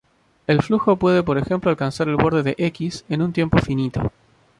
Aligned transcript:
El 0.47 0.63
flujo 0.63 0.95
puede 0.95 1.21
por 1.21 1.37
ejemplo 1.37 1.69
alcanzar 1.69 2.09
el 2.09 2.15
borde 2.15 2.41
de 2.41 2.55
"X" 2.57 3.05
en 3.07 3.21
un 3.21 3.33
tiempo 3.33 3.59
finito. 3.59 4.11